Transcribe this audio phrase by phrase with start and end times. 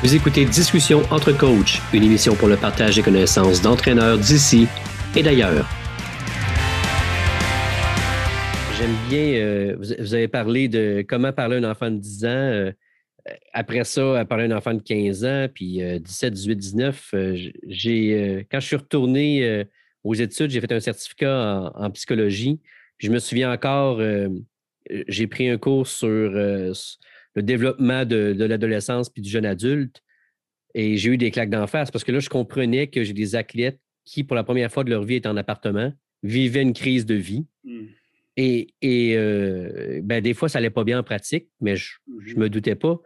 [0.00, 4.68] Vous écoutez Discussion entre coachs, une émission pour le partage des connaissances d'entraîneurs d'ici
[5.16, 5.68] et d'ailleurs.
[8.78, 12.28] J'aime bien, euh, vous, avez parlé de comment parler à un enfant de 10 ans.
[12.28, 12.72] Euh,
[13.52, 17.14] après ça, parler à un enfant de 15 ans, puis 17, 18, 19,
[17.66, 19.64] j'ai, quand je suis retourné
[20.04, 22.60] aux études, j'ai fait un certificat en, psychologie.
[22.98, 24.00] je me souviens encore,
[25.08, 26.30] j'ai pris un cours sur
[27.38, 30.02] le développement de, l'adolescence puis du jeune adulte.
[30.74, 33.34] Et j'ai eu des claques d'en face parce que là, je comprenais que j'ai des
[33.34, 37.06] athlètes qui, pour la première fois de leur vie, étaient en appartement, vivaient une crise
[37.06, 37.46] de vie.
[37.64, 37.86] Mmh.
[38.36, 38.74] Et,
[39.16, 42.48] euh, ben, des fois, ça n'allait pas bien en pratique, mais je ne mmh me
[42.48, 43.00] doutais pas.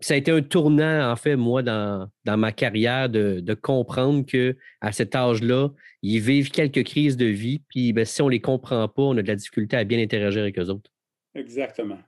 [0.00, 5.14] Ça a été un tournant, en fait, moi, dans, ma carrière, de, comprendre qu'à cet
[5.14, 5.70] âge-là,
[6.02, 9.16] ils vivent quelques crises de vie, puis ben, si on ne les comprend pas, on
[9.16, 10.90] a de la difficulté à bien interagir avec eux autres.
[11.34, 11.98] Exactement.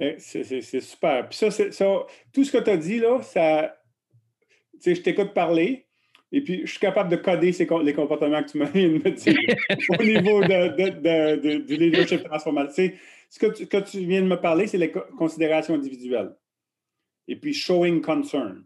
[0.00, 1.28] Eh, c'est super.
[1.28, 3.76] Puis ça, ça, tout ce que tu as dit, là, ça.
[4.74, 5.86] Tu sais, je t'écoute parler,
[6.32, 7.52] et puis je suis capable de coder
[7.84, 9.36] les comportements que tu m'as dit
[9.98, 12.92] au niveau de, du leadership transformatif.
[13.28, 16.34] Ce que tu, que tu viens de me parler, c'est les considérations individuelles.
[17.28, 18.64] Et puis showing concern.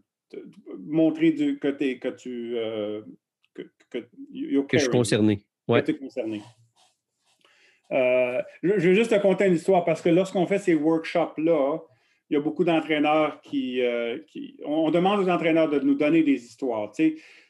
[0.78, 2.56] Montrer du, que, que tu.
[2.56, 3.02] Euh,
[3.52, 4.08] que, que, que
[4.72, 5.44] je suis concerné.
[5.68, 5.80] Ouais.
[5.82, 6.42] Que tu es concerné.
[7.92, 11.78] Euh, je vais juste te conter une histoire parce que lorsqu'on fait ces workshops-là,
[12.30, 14.18] il y a beaucoup d'entraîneurs qui, euh,
[14.64, 16.92] on, demande aux entraîneurs de nous donner des histoires.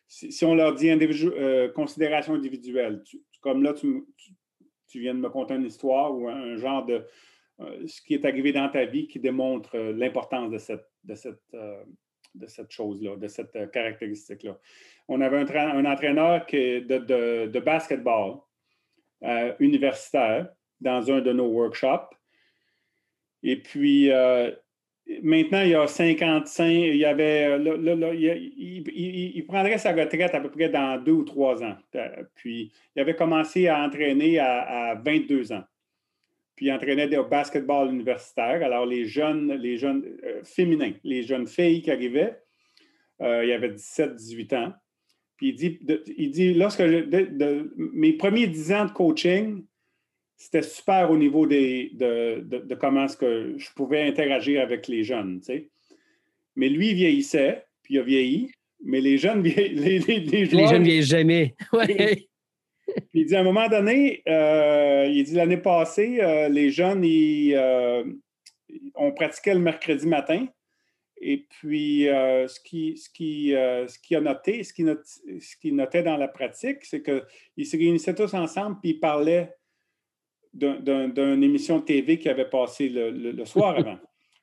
[0.08, 3.02] si, on leur dit euh, considération individuelle,
[3.40, 4.04] comme là, tu,
[4.94, 7.04] viens de me conter une histoire ou un, genre de
[7.86, 11.56] ce qui est arrivé dans ta vie qui démontre l'importance de cette, de cette,
[12.46, 14.58] cette chose-là, de cette caractéristique-là.
[15.08, 18.38] On avait un, entraîneur de, de, de basketball
[19.22, 20.48] euh, universitaire
[20.80, 22.10] dans un de nos workshops.
[23.42, 24.50] Et puis, euh,
[25.22, 27.58] maintenant, il y a 55, il avait,
[28.94, 31.76] il, prendrait sa retraite à peu près dans deux ou trois ans.
[32.34, 35.64] Puis, il avait commencé à entraîner à, 22 ans.
[36.56, 38.62] Puis, il entraînait au basketball universitaire.
[38.62, 42.38] Alors, les jeunes, les jeunes euh, féminins, les jeunes filles qui arrivaient,
[43.20, 44.72] il y avait 17, 18 ans.
[45.36, 45.80] Puis il dit,
[46.16, 49.64] il dit lorsque de, mes premiers dix ans de coaching,
[50.36, 55.40] c'était super au niveau des, de, comment que je pouvais interagir avec les jeunes.
[56.56, 58.50] Mais lui, il vieillissait, puis il a vieilli.
[58.84, 61.54] Mais les jeunes, les, les, les, jeunes vieillissent jamais.
[61.72, 62.26] Ouais.
[62.86, 67.02] Puis il dit à un moment donné, euh, il dit l'année passée, euh, les jeunes,
[67.02, 68.04] ils, euh,
[68.94, 70.46] on pratiquait le mercredi matin.
[71.26, 74.86] Et puis, euh, ce qu'il ce qui, euh, ce qui a noté, ce qu'il
[75.40, 79.50] ce notait dans la pratique, c'est qu'ils se réunissaient tous ensemble puis ils parlaient
[80.52, 83.96] d'une émission de TV qui avait passé le, soir avant.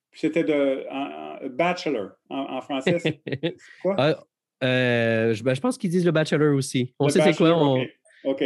[0.09, 3.21] Puis c'était de Bachelor en, français.
[3.83, 3.95] quoi?
[3.99, 4.23] Ah,
[4.63, 6.95] euh, ben, je, pense qu'ils disent le Bachelor aussi.
[6.99, 7.77] On sait c'est quoi.
[8.23, 8.43] OK.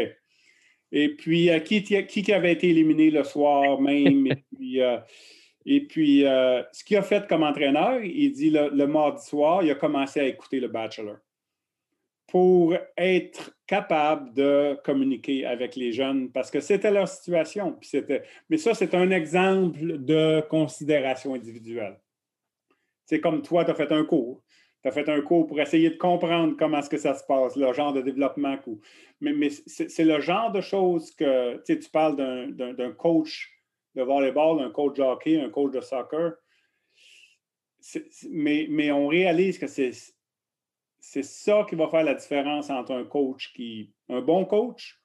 [0.91, 4.28] Et puis, qui, qui, avait été éliminé le soir même?
[4.28, 4.81] et puis,
[5.66, 9.72] et puis, euh, ce qu'il a fait comme entraîneur, il dit le, mardi soir, il
[9.72, 11.18] a commencé à écouter le Bachelor
[12.28, 17.74] pour être capable de communiquer avec les jeunes parce que c'était leur situation.
[17.74, 17.90] Puis
[18.50, 22.00] mais ça, c'est un exemple de considération individuelle.
[23.06, 24.44] C'est comme toi, tu as fait un cours.
[24.81, 27.56] Tu as fait un cours pour essayer de comprendre comment est-ce que ça se passe,
[27.56, 28.58] le genre de développement.
[29.22, 32.18] Mais c'est, le genre de choses que tu parles
[32.56, 33.55] d'un coach
[33.95, 36.33] de volleyball, un coach de hockey, un coach de soccer.
[38.29, 39.91] mais, mais on réalise que c'est,
[41.00, 45.00] ça qui va faire la différence entre un coach qui, un bon coach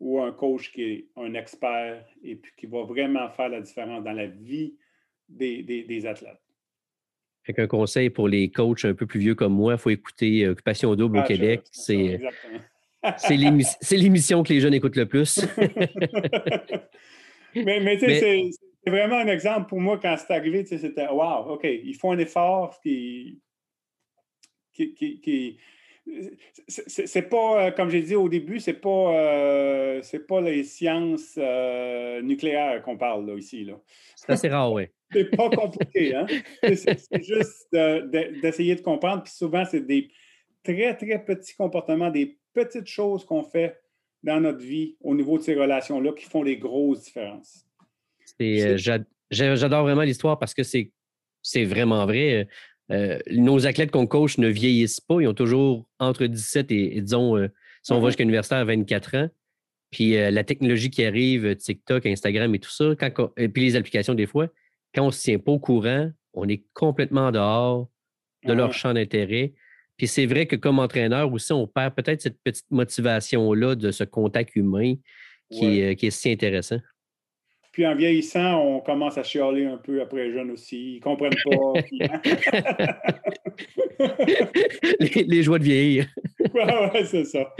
[0.00, 4.02] ou un coach qui est un expert et puis qui va vraiment faire la différence
[4.02, 4.74] dans la vie
[5.28, 6.40] des, des, athlètes.
[7.44, 10.48] Fait un conseil pour les coachs un peu plus vieux comme moi, il faut écouter
[10.48, 11.62] Occupation Double au Québec.
[11.70, 12.20] C'est,
[13.16, 15.44] c'est l'émission que les jeunes écoutent le plus.
[17.54, 18.50] mais, tu sais,
[18.84, 22.18] c'est vraiment un exemple pour moi quand c'est arrivé, c'était wow, OK, il faut un
[22.18, 23.40] effort qui.
[24.72, 25.58] qui, qui,
[26.66, 31.34] c'est pas, euh, comme j'ai dit au début, c'est pas, euh, c'est pas les sciences
[31.38, 33.64] euh, nucléaires qu'on parle là, ici.
[33.64, 33.74] Là.
[34.16, 34.86] C'est assez rare, oui.
[35.12, 36.26] c'est pas compliqué, hein?
[36.62, 39.22] C'est juste d'essayer de, de comprendre.
[39.22, 40.08] Puis souvent, c'est des
[40.64, 43.78] très, très petits comportements, des petites choses qu'on fait
[44.22, 47.66] dans notre vie au niveau de ces relations-là qui font des grosses différences.
[48.40, 48.76] Euh,
[49.30, 52.48] j'adore vraiment l'histoire parce que c'est vraiment vrai.
[52.90, 55.20] Euh, nos athlètes qu'on coach ne vieillissent pas.
[55.20, 57.48] Ils ont toujours entre 17 et, disons, euh,
[57.82, 59.28] si on va jusqu'à l'université à 24 ans.
[59.90, 62.94] Puis la technologie qui arrive, TikTok, Instagram et tout ça,
[63.36, 64.48] et puis les applications des fois,
[64.94, 67.90] quand on ne se tient pas au courant, on est complètement dehors.
[68.44, 69.52] de leur champ d'intérêt.
[69.96, 74.04] Puis c'est vrai que comme entraîneur aussi, on perd peut-être cette petite motivation-là de ce
[74.04, 74.94] contact humain
[75.50, 76.78] qui, est, qui est si intéressant.
[77.72, 80.94] Puis en vieillissant, on commence à chialer un peu après les jeunes aussi.
[80.94, 81.72] Ils ne comprennent pas.
[85.26, 86.06] les, joies de vieillir.
[86.40, 87.50] oui, ouais, c'est ça.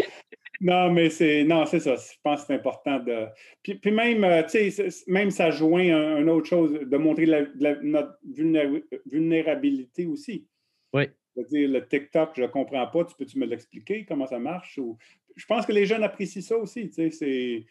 [0.61, 1.97] Non, mais c'est non, c'est ça.
[1.97, 3.27] Je pense que c'est important de.
[3.63, 7.27] Puis, même, euh, tu sais, même ça joint une autre chose, de montrer
[7.83, 8.19] notre
[9.07, 10.47] vulnérabilité aussi.
[10.93, 11.05] Oui.
[11.35, 14.79] C'est-à-dire, le TikTok, je ne comprends pas, tu peux-tu me l'expliquer, comment ça marche?
[14.79, 14.99] Ou...
[15.37, 16.91] Je pense que les jeunes apprécient ça aussi.
[16.91, 17.67] Tu sais,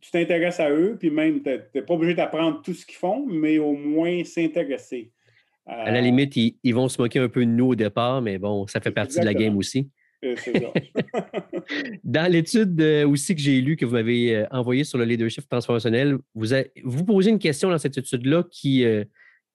[0.00, 3.24] tu t'intéresses à eux, puis même, tu n'es pas obligé d'apprendre tout ce qu'ils font,
[3.26, 5.12] mais au moins s'intéresser.
[5.66, 8.68] À la limite, ils, vont se moquer un peu de nous au départ, mais bon,
[8.68, 9.90] ça fait partie de la game aussi.
[12.04, 15.48] Dans l'étude euh, aussi que j'ai lue, que vous m'avez euh, envoyée sur le leadership
[15.48, 16.46] transformationnel, vous,
[16.84, 19.04] vous posez une question dans cette étude-là qui, euh,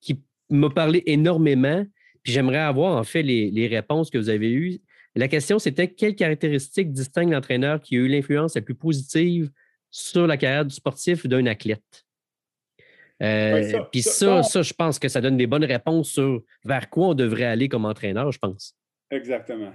[0.01, 0.19] qui
[0.49, 1.85] m'a parlé énormément,
[2.23, 4.79] puis j'aimerais avoir en fait les, les, réponses que vous avez eues.
[5.15, 9.49] La question, c'était quelles caractéristiques distinguent l'entraîneur qui a eu l'influence la plus positive
[9.89, 12.05] sur la carrière du sportif d'un athlète?
[13.21, 17.09] Euh, puis ça, ça, je pense que ça donne des bonnes réponses sur vers quoi
[17.09, 18.75] on devrait aller comme entraîneur, je pense.
[19.11, 19.73] Exactement.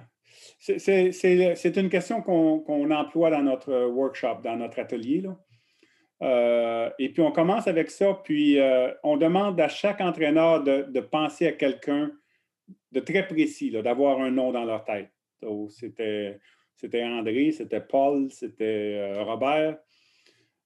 [0.59, 5.21] C'est une question qu'on emploie dans notre workshop, dans notre atelier.
[5.21, 5.39] Là.
[6.23, 11.01] Euh, et puis, on commence avec ça, puis euh, on demande à chaque entraîneur de,
[11.01, 12.11] penser à quelqu'un
[12.97, 15.11] de très précis, d'avoir un nom dans leur tête.
[15.69, 19.79] C'était André, c'était Paul, c'était Robert.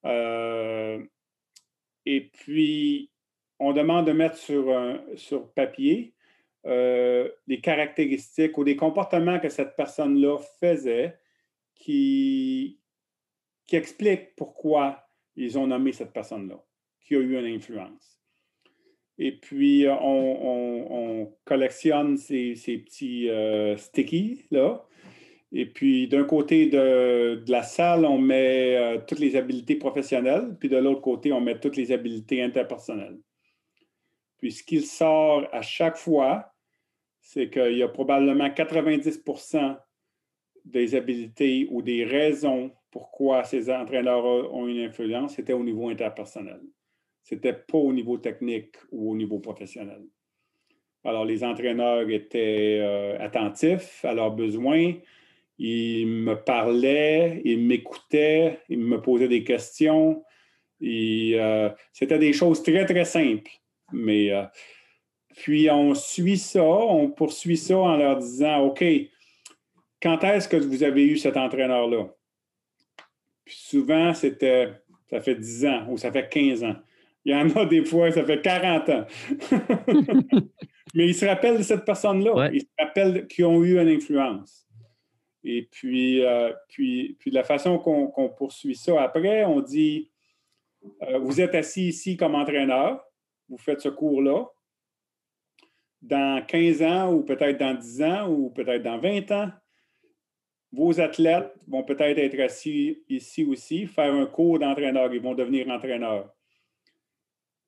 [0.04, 1.04] Euh,
[2.06, 3.10] et puis,
[3.58, 6.14] on demande de mettre sur, papier
[6.66, 11.18] euh, des caractéristiques ou des comportements que cette personne-là faisait
[11.74, 12.78] qui
[13.72, 15.04] expliquent pourquoi
[15.34, 16.62] ils ont nommé cette personne-là,
[17.00, 18.19] qui a eu une influence.
[19.22, 24.86] Et puis, on, collectionne ces, petits euh, stickies, là,
[25.52, 30.70] et puis, d'un côté de, la salle, on met euh, toutes les habiletés professionnelles, puis
[30.70, 33.18] de l'autre côté, on met toutes les habiletés interpersonnelles.
[34.38, 36.54] Puis, ce qu'il sort à chaque fois,
[37.20, 39.76] c'est qu'il y a probablement 90%
[40.64, 46.60] des habiletés ou des raisons pourquoi ces entraîneurs ont une influence, c'était au niveau interpersonnel.
[47.22, 50.02] Ce n'était pas au niveau technique ou au niveau professionnel.
[51.04, 54.94] Alors, les entraîneurs étaient euh, attentifs à leurs besoins,
[55.58, 60.24] il me parlait, il m'écoutait, il me posait des questions.
[60.82, 63.50] Euh, c'était des choses très, très simples.
[63.92, 64.44] Mais euh,
[65.36, 68.84] puis on suit ça, on poursuit ça en leur disant OK,
[70.02, 72.08] quand est-ce que vous avez eu cet entraîneur-là?
[73.46, 74.72] souvent, c'était
[75.08, 76.76] ça fait 10 ans ou ça fait 15 ans.
[77.24, 79.06] Il y en a des fois, ça fait 40 ans.
[80.94, 82.50] Mais ils se rappellent de cette personne-là.
[82.52, 84.66] Ils se rappellent qu'ils ont eu une influence.
[85.44, 90.10] Et puis, euh, puis, puis, la façon qu'on poursuit ça après, on dit
[91.02, 93.02] euh, vous êtes assis ici comme entraîneur,
[93.48, 94.46] vous faites ce cours-là.
[96.02, 99.50] Dans 15 ans, ou peut-être dans 10 ans, ou peut-être dans 20 ans,
[100.72, 105.68] vos athlètes vont peut-être être assis ici aussi, faire un cours d'entraîneur, ils vont devenir
[105.68, 106.32] entraîneurs.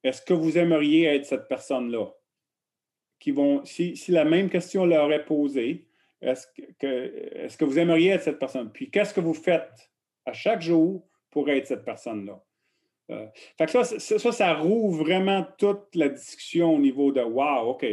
[0.04, 2.06] Est-ce que vous aimeriez être cette personne-là?
[3.18, 5.86] Qui vont, si, si, la même question leur est posée,
[6.20, 6.46] est-ce
[6.78, 8.70] que, est que vous aimeriez être cette personne?
[8.72, 9.90] Puis qu'est-ce que vous faites
[10.24, 12.42] à chaque jour pour être cette personne-là?
[13.10, 13.26] Euh,
[13.58, 17.86] fait que ça, ça, ça, vraiment toute la discussion au niveau de Wow, OK.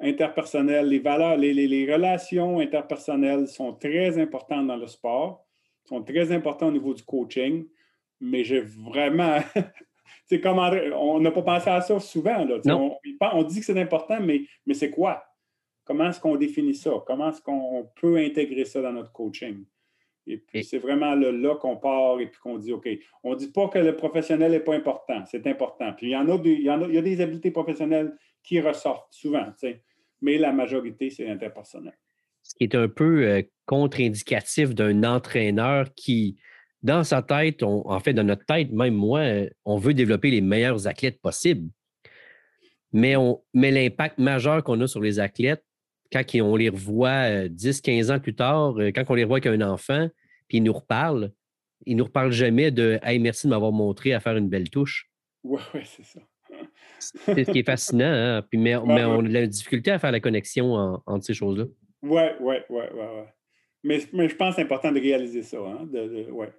[0.00, 5.46] Interpersonnel, les valeurs, les, les, relations interpersonnelles sont très importantes dans le sport,
[5.84, 7.66] sont très importantes au niveau du coaching,
[8.20, 9.38] mais j'ai vraiment.
[10.26, 12.44] c'est comme on n'a pas pensé à ça souvent.
[12.44, 15.24] Là, on, on, dit que c'est important, mais, mais c'est quoi?
[15.84, 16.92] Comment est-ce qu'on définit ça?
[17.06, 19.64] Comment est-ce qu'on peut intégrer ça dans notre coaching?
[20.26, 22.88] Et puis, c'est vraiment là, qu'on part et puis qu'on dit, OK,
[23.24, 25.92] on ne dit pas que le professionnel n'est pas important, c'est important.
[25.94, 27.50] Puis, il y en a, des, il y, en a, il y a des habiletés
[27.50, 29.46] professionnelles qui ressortent souvent,
[30.20, 31.96] mais la majorité, c'est interpersonnel.
[32.42, 36.36] Ce qui est un peu euh, contre-indicatif d'un entraîneur qui,
[36.82, 39.20] dans sa tête, en fait, dans notre tête, même moi,
[39.64, 41.68] on veut développer les meilleurs athlètes possibles.
[42.92, 43.14] Mais,
[43.54, 45.64] mais l'impact majeur qu'on a sur les athlètes,
[46.12, 49.38] quand on les revoit 10, euh, 15 ans plus tard, euh, quand on les revoit
[49.38, 50.08] avec un enfant,
[50.48, 51.30] puis ils nous reparlent,
[51.86, 54.70] ils ne nous reparlent jamais de Hey, merci de m'avoir montré à faire une belle
[54.70, 55.08] touche.
[55.44, 56.20] Oui, ouais, c'est ça.
[57.02, 58.42] c'est ce qui est fascinant, hein?
[58.50, 61.66] Puis, mais, on a la difficulté à faire la connexion entre ces choses-là.
[62.02, 63.24] Oui, oui, oui, oui.
[63.82, 65.58] Mais, mais, je pense que c'est important de réaliser ça.
[65.58, 65.88] Hein?
[65.90, 66.52] De, ouais,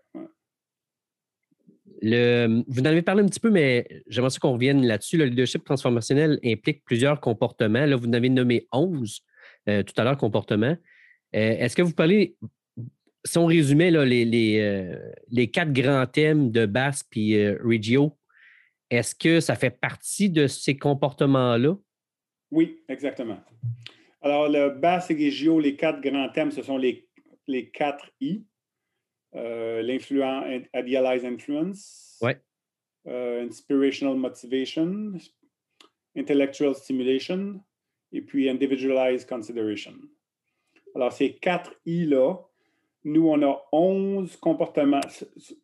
[2.01, 5.17] Le, vous en avez parlé un petit peu, mais j'aimerais qu'on revienne là-dessus.
[5.17, 7.85] Le leadership transformationnel implique plusieurs comportements.
[7.85, 9.21] Là, vous en avez nommé 11.
[9.65, 10.75] tout à l'heure, comportement.
[11.31, 12.35] Est-ce que vous parlez,
[13.23, 14.25] si on résumait les,
[15.29, 18.17] les, quatre grands thèmes de Bass puis Regio,
[18.89, 21.77] est-ce que ça fait partie de ces comportements-là?
[22.51, 23.39] Oui, exactement.
[24.21, 27.07] Alors, le Bass et Regio, les quatre grands thèmes, ce sont les,
[27.47, 28.43] les quatre I.
[29.33, 30.45] Euh, l'influence,
[30.75, 32.19] idealized influence,
[33.07, 35.13] euh, inspirational motivation,
[36.17, 37.61] intellectual stimulation,
[38.11, 39.93] et puis individualized consideration.
[40.95, 42.35] Alors, ces quatre I-là,
[43.03, 45.01] nous, on a 11 comportements.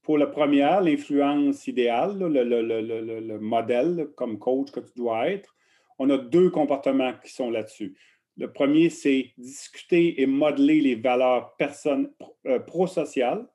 [0.01, 5.55] Pour la première, l'influence idéale, le, le, modèle comme coach que tu dois être,
[5.99, 7.97] on a deux comportements qui sont là-dessus.
[8.37, 12.11] Le premier, c'est discuter et modeler les valeurs personnes,
[12.45, 13.47] euh, prosociales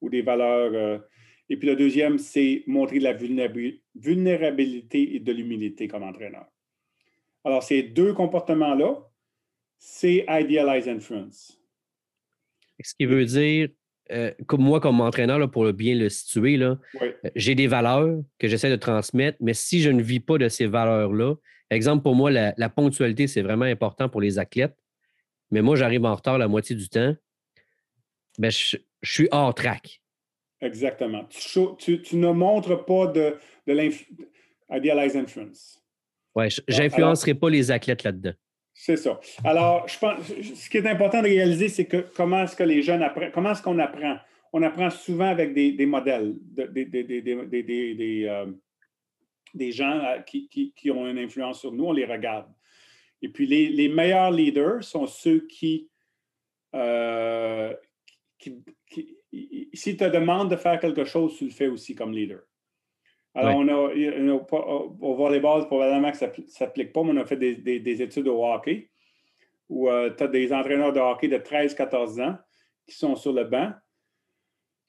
[0.00, 0.72] ou des valeurs.
[0.74, 0.98] Euh,
[1.48, 6.46] et puis le deuxième, c'est montrer de la vulnérabilité et de l'humilité comme entraîneur.
[7.44, 8.98] Alors, ces deux comportements-là,
[9.78, 11.58] c'est Idealized Influence.
[12.82, 13.68] Ce qui veut dire,
[14.12, 16.60] euh, comme moi, comme entraîneur, pour bien le situer,
[17.34, 20.66] j'ai des valeurs que j'essaie de transmettre, mais si je ne vis pas de ces
[20.66, 21.34] valeurs-là,
[21.70, 24.76] exemple, pour moi, la, ponctualité, c'est vraiment important pour les athlètes,
[25.50, 27.14] mais moi, j'arrive en retard la moitié du temps,
[28.38, 30.00] ben, je, je suis hors track.
[30.60, 31.24] Exactement.
[31.78, 33.36] Tu, ne montres pas de,
[33.66, 33.72] de
[34.70, 35.82] l'Idealized Influence.
[36.34, 38.34] Oui, j'influencerai pas les athlètes là-dedans.
[38.72, 39.20] C'est ça.
[39.44, 42.82] Alors, je pense, ce qui est important de réaliser, c'est que comment est-ce que les
[42.82, 44.16] jeunes apprennent, comment est-ce qu'on apprend?
[44.52, 48.46] On apprend souvent avec des, modèles, des, des, euh,
[49.72, 52.46] gens euh, qui, ont une influence sur nous, on les regarde.
[53.22, 55.90] Et puis, les, meilleurs leaders sont ceux qui,
[56.74, 57.74] euh,
[58.38, 58.62] qui,
[59.74, 62.40] si te demande de faire quelque chose, tu le fais aussi comme leader.
[63.34, 67.36] Alors, on a, au volleyball, probablement que ça ne s'applique pas, mais on a fait
[67.36, 68.90] des, études au hockey
[69.68, 72.36] où euh, tu as des entraîneurs de hockey de 13-14 ans
[72.86, 73.72] qui sont sur le banc.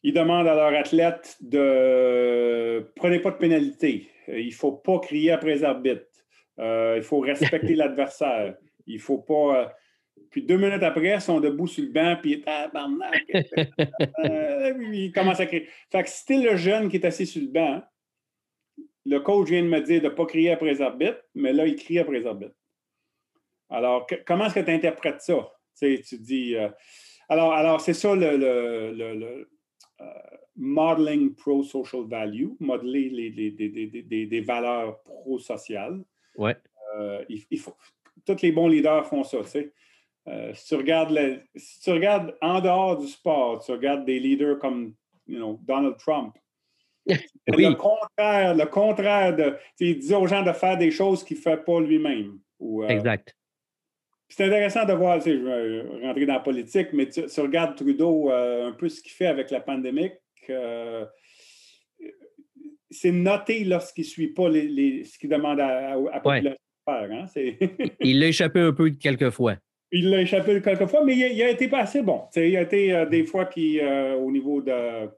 [0.04, 4.10] Ils demandent à leurs athlètes de prenez pas de pénalité.
[4.28, 6.06] Il ne faut pas crier après les arbitres.
[6.60, 8.56] Euh, il faut respecter l'adversaire.
[8.88, 9.62] Il ne faut pas.
[9.62, 9.68] Euh,
[10.30, 12.44] puis deux minutes après, ils sont debout sur le banc, puis
[14.94, 15.68] ils commencent à crier.
[15.92, 17.82] Fait que si tu le jeune qui est assis sur le banc,
[19.06, 21.66] le coach vient de me dire de ne pas crier après les arbitres, mais là,
[21.66, 22.56] il crie après les arbitres.
[23.70, 25.52] Alors, comment est-ce que tu interprètes ça?
[25.80, 26.56] Tu, dis.
[26.56, 26.70] Euh,
[27.30, 29.46] alors, alors c'est ça le, le, euh,
[30.56, 36.04] modeling pro-social value, modeler les, des valeurs pro-sociales.
[36.38, 36.56] Ouais.
[36.98, 37.76] Euh, il, faut,
[38.26, 39.40] tous les bons leaders font ça.
[39.40, 39.74] Tu sais.
[40.54, 44.94] si, tu regardes si tu regardes en dehors du sport, tu regardes des leaders comme
[45.28, 46.36] you know, Donald Trump,
[47.48, 49.58] le contraire, le contraire de.
[49.80, 52.40] Il dit aux gens de faire des choses qu'il ne fait pas lui-même.
[52.62, 53.36] Euh, exact.
[54.32, 58.70] C'est intéressant de voir, je vais rentrer dans la politique, mais tu, regardes Trudeau, euh,
[58.70, 60.12] un peu ce qu'il fait avec la pandémie.
[60.50, 61.06] Euh,
[62.90, 66.58] c'est noté lorsqu'il ne suit pas les, ce qu'il demande à, à, de faire.
[66.88, 67.26] Hein?
[68.00, 69.58] il l'a échappé un peu quelquefois.
[69.92, 72.22] Il l'a échappé quelquefois, mais il, a été pas assez bon.
[72.38, 75.10] il a été des fois qui, au niveau de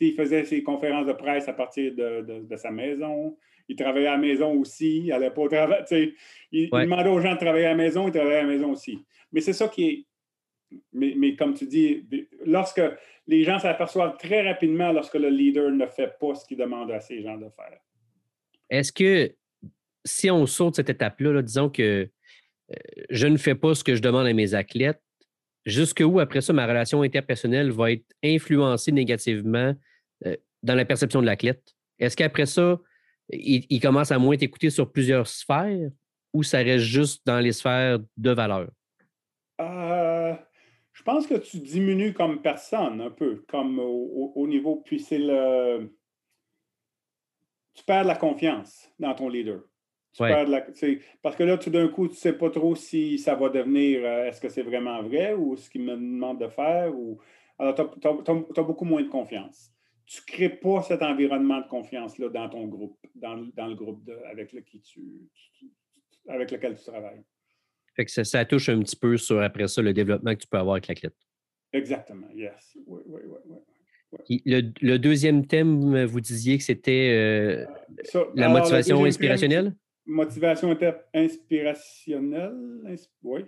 [0.00, 3.36] il faisait ses conférences de presse à partir de, sa maison.
[3.70, 5.04] Il travaillait à la maison aussi.
[5.04, 6.14] Il allait pas travailler.
[6.50, 8.98] Il, demandait aux gens de travailler à la maison, il travaillait à la maison aussi.
[9.32, 10.06] Mais c'est ça qui est.
[10.92, 12.04] Mais, comme tu dis,
[12.44, 12.82] lorsque
[13.26, 17.00] les gens s'aperçoivent très rapidement lorsque le leader ne fait pas ce qu'il demande à
[17.00, 17.78] ces gens de faire.
[18.68, 19.32] Est-ce que
[20.04, 22.08] si on saute cette étape-là, disons que
[22.70, 22.74] euh,
[23.08, 25.02] je ne fais pas ce que je demande à mes athlètes,
[25.64, 29.74] jusqu'où après ça ma relation interpersonnelle va être influencée négativement
[30.26, 31.74] euh, dans la perception de l'athlète?
[31.98, 32.80] Est-ce qu'après ça,
[33.32, 35.90] il, commence à moins t'écouter sur plusieurs sphères
[36.32, 38.70] ou ça reste juste dans les sphères de valeur?
[39.60, 40.34] Euh,
[40.92, 45.94] je pense que tu diminues comme personne un peu, comme au, niveau, puis c'est le.
[47.74, 49.60] Tu perds la confiance dans ton leader.
[50.12, 50.66] Tu perds la,
[51.22, 54.00] parce que là, tout d'un coup, tu ne sais pas trop si ça va devenir
[54.04, 56.94] euh, est-ce que c'est vraiment vrai ou ce qu'il me demande de faire.
[56.94, 57.18] Ou...
[57.58, 58.08] Alors, tu
[58.58, 59.72] as, beaucoup moins de confiance
[60.10, 64.52] tu ne crées pas cet environnement de confiance-là dans ton groupe, dans, le groupe avec,
[64.52, 65.00] lequel tu,
[66.28, 67.22] avec lequel tu travailles.
[67.94, 70.58] Fait que ça, touche un petit peu sur, après ça, le développement que tu peux
[70.58, 71.14] avoir avec l'athlète.
[71.72, 72.76] Exactement, yes.
[72.86, 74.42] Oui, oui, oui.
[74.46, 77.64] Le, deuxième thème, vous disiez que c'était euh,
[78.34, 79.76] la motivation inspirationnelle?
[80.06, 80.76] motivation
[81.14, 83.44] inspirationnelle, oui,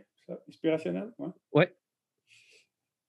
[0.49, 1.28] inspirationnelle, oui.
[1.54, 1.64] Oui.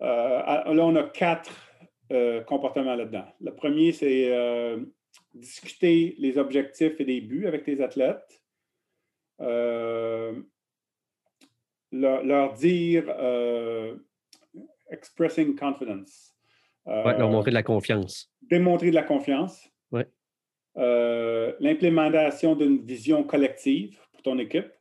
[0.02, 1.73] Euh, là, on a quatre
[2.13, 3.25] euh, comportements là-dedans.
[3.41, 4.77] Le premier, c'est euh,
[5.34, 8.41] discuter les objectifs et les buts avec tes athlètes.
[9.41, 10.39] Euh,
[11.91, 13.05] leur, dire
[14.89, 16.36] expressing confidence.
[16.86, 18.32] leur montrer de la confiance.
[18.41, 19.67] Démontrer de la confiance.
[19.91, 20.08] Ouais.
[20.75, 24.72] L'implémentation d'une vision collective pour ton équipe.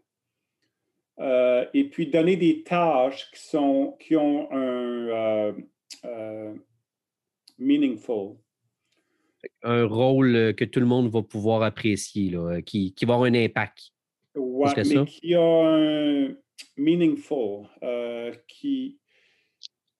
[1.19, 5.55] et puis donner des tâches qui, sont, qui ont un
[7.63, 8.37] meaningful.
[9.63, 13.35] Un rôle que tout le monde va pouvoir apprécier, là, qui, qui va avoir un
[13.35, 13.93] impact.
[14.35, 16.35] Oui, mais qui a un
[16.77, 18.99] meaningful, euh, qui,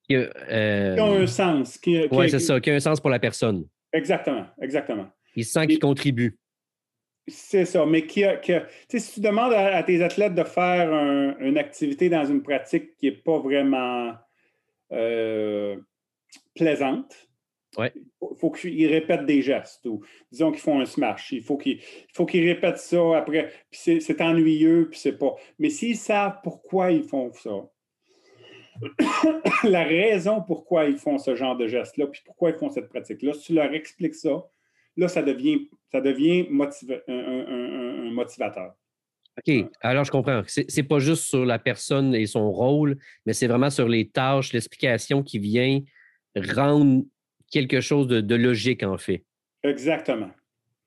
[0.07, 1.81] qui, a, euh, un sens.
[1.87, 3.67] Oui, c'est ça, qui a un sens pour la personne.
[3.93, 5.09] Exactement, exactement.
[5.37, 6.39] Il sent qu'il contribue.
[7.29, 8.53] C'est ça, mais qui a, qui
[8.99, 10.91] si tu demandes à, tes athlètes de faire
[11.39, 14.15] une activité dans une pratique qui n'est pas vraiment
[14.93, 15.77] euh,
[16.55, 17.15] plaisante,
[17.79, 17.93] Ouais.
[17.95, 21.33] Il faut qu'ils répètent des gestes ou disons qu'ils font un smash.
[21.33, 21.81] Il faut qu'ils
[22.15, 23.51] répètent ça après.
[23.71, 25.35] Puis c'est ennuyeux, puis c'est pas.
[25.59, 27.71] Mais s'ils savent pourquoi ils font ça,
[29.65, 33.33] la raison pourquoi ils font ce genre de geste-là, puis pourquoi ils font cette pratique-là,
[33.33, 34.45] si tu leur expliques ça,
[34.97, 38.75] là, ça devient, ça devient un, motivateur.
[39.39, 39.67] OK.
[39.81, 40.43] Alors, je comprends.
[40.47, 44.09] C'est n'est pas juste sur la personne et son rôle, mais c'est vraiment sur les
[44.09, 45.81] tâches, l'explication qui vient
[46.37, 47.05] rendre
[47.53, 49.25] quelque chose de, logique, en fait.
[49.63, 50.31] Exactement.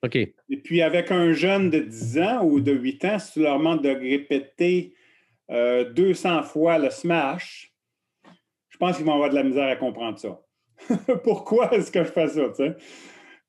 [0.04, 0.16] OK.
[0.16, 3.58] Et puis, avec un jeune de 10 ans ou de 8 ans, si tu leur
[3.58, 4.94] demandes de répéter
[5.50, 7.74] 200 euh, fois le smash,
[8.70, 10.42] je pense qu'ils vont avoir de la misère à comprendre ça.
[11.24, 12.50] Pourquoi est-ce que je fais ça?
[12.50, 12.76] Tu sais?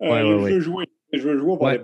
[0.03, 0.85] Euh, je veux jouer.
[1.13, 1.81] Je veux jouer.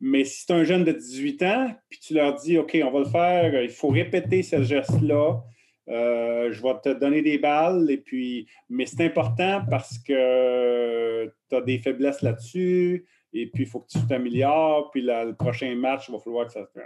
[0.00, 2.98] Mais si c'est un jeune de 18 ans, puis tu leur dis, OK, on va
[2.98, 5.42] le faire, il faut répéter ce geste-là
[5.88, 11.56] euh, je vais te donner des balles, et puis, mais c'est important parce que tu
[11.56, 16.08] as des faiblesses là-dessus, et puis il faut que tu t'améliores, puis le prochain match,
[16.08, 16.80] il va falloir que ça se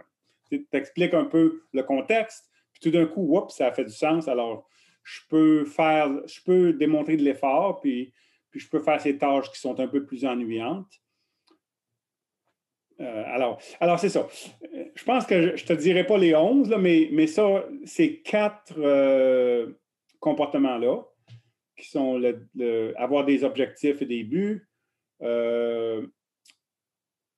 [0.49, 3.93] Tu expliques un peu le contexte, puis tout d'un coup, oups, ça a fait du
[3.93, 4.29] sens.
[4.29, 4.69] Alors,
[5.03, 8.13] je peux faire, je peux démontrer de l'effort, puis,
[8.51, 10.93] puis je peux faire ces tâches qui sont un peu plus ennuyantes.
[13.01, 14.29] Euh, alors, alors c'est ça.
[14.95, 18.21] Je pense que je ne te dirai pas les 11, là, mais, mais ça, ces
[18.21, 19.73] quatre euh,
[20.21, 21.03] comportements-là,
[21.77, 24.69] qui sont le, avoir des objectifs et des buts,
[25.23, 26.07] euh,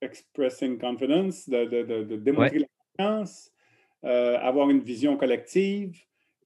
[0.01, 3.53] expressing confidence, de, démontrer la confiance,
[4.03, 5.97] avoir une vision collective,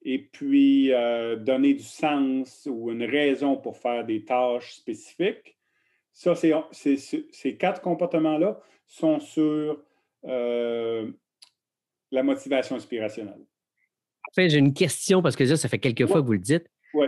[0.03, 0.91] et puis
[1.39, 5.57] donner du sens ou une raison pour faire des tâches spécifiques.
[6.13, 9.83] Ça, c'est ces quatre comportements-là sont sur
[10.25, 11.11] euh,
[12.11, 13.45] la motivation inspirationnelle.
[14.29, 16.39] En fait, j'ai une question parce que ça, ça fait quelques fois que vous le
[16.39, 16.67] dites.
[16.95, 17.07] Oui.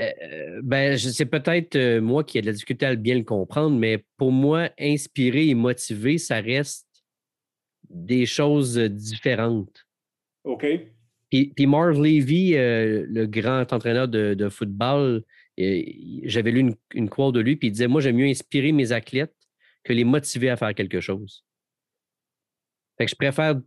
[0.00, 3.76] Euh, ben, c'est peut-être euh, moi qui ai de la difficulté à bien le comprendre,
[3.76, 6.86] mais pour moi, inspirer et motiver, ça reste
[7.90, 9.86] des choses différentes.
[10.44, 10.66] OK.
[11.30, 15.22] Puis, Marv Levy, le grand entraîneur de, football,
[15.58, 18.92] j'avais lu une, une, quote de lui, puis il disait Moi, j'aime mieux inspirer mes
[18.92, 19.37] athlètes
[19.84, 21.44] que les motiver à faire quelque chose.
[22.96, 23.60] Fait que je préfère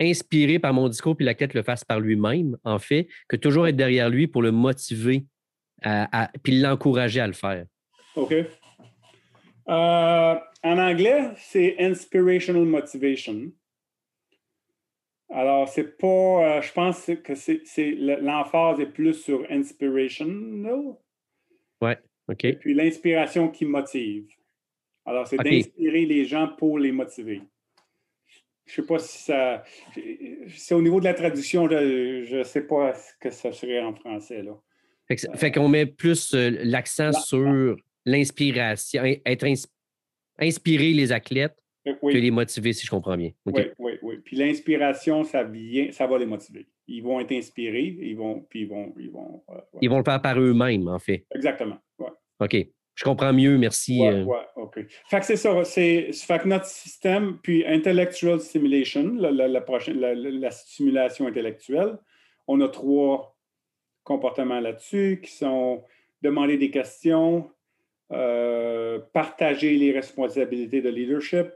[0.00, 3.76] inspirer par mon discours puis l'athlète le fasse par lui-même, en fait, que toujours être
[3.76, 5.24] derrière lui pour le motiver
[5.82, 7.66] à, puis l'encourager à le faire.
[8.16, 8.32] OK.
[9.68, 13.52] Euh, en anglais, c'est inspirational motivation.
[15.28, 16.06] Alors, c'est pas.
[16.58, 20.96] Euh, je pense que c'est l'emphase est plus sur inspirational.
[21.80, 22.44] Ouais, OK.
[22.44, 24.28] Et puis l'inspiration qui motive.
[25.06, 27.42] Alors, c'est d'inspirer les gens pour les motiver.
[28.66, 29.62] Je ne sais pas si ça.
[30.48, 33.94] C'est au niveau de la traduction, je ne sais pas ce que ça serait en
[33.94, 34.42] français.
[34.42, 34.58] Là.
[35.08, 39.46] Fait, qu'on met plus euh, l'accent sur l'inspiration, être
[40.40, 43.30] inspirer les athlètes euh, que les motiver, si je comprends bien.
[43.46, 44.16] Oui, oui, oui.
[44.24, 46.66] Puis l'inspiration, ça vient, ça va les motiver.
[46.88, 49.44] Ils vont être inspirés, ils vont, puis ils vont, ils vont.
[49.50, 51.24] Euh, ils vont le faire par eux-mêmes, en fait.
[51.32, 51.78] Exactement.
[52.40, 52.56] OK.
[52.96, 54.00] Je comprends mieux, merci.
[54.00, 54.24] Ouais,
[55.06, 55.64] Fait que c'est ça.
[55.64, 61.98] C'est, fait que notre système, puis intellectual stimulation, la, prochaine, la, stimulation intellectuelle,
[62.46, 63.36] on a trois
[64.04, 65.82] comportements là-dessus qui sont
[66.22, 67.50] demander des questions,
[68.12, 71.48] euh, partager les responsabilités de leadership,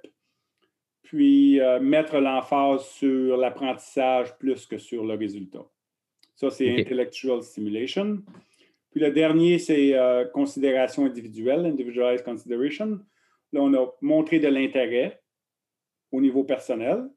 [1.02, 5.64] puis euh, mettre l'emphase sur l'apprentissage plus que sur le résultat.
[6.36, 8.22] Ça, c'est intellectual stimulation.
[8.90, 13.00] Puis le dernier, c'est euh, considération individuelle, individualized consideration.
[13.52, 15.20] Là, on a montré de l'intérêt
[16.12, 17.08] au niveau personnel